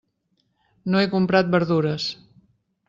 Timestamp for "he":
1.03-1.11